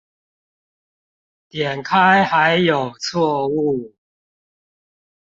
[1.49, 3.93] 點開還有錯誤